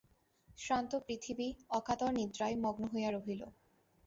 [0.57, 1.47] শ্রান্ত পৃথিবী
[1.71, 3.41] অকাতর নিদ্রায় মগ্ন হইয়া রহিল।